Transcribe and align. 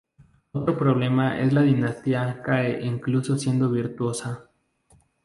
Otro 0.53 0.79
problema 0.79 1.39
es 1.39 1.49
si 1.49 1.53
la 1.53 1.61
dinastía 1.61 2.41
cae 2.41 2.81
incluso 2.83 3.37
siendo 3.37 3.69
virtuosa. 3.69 4.49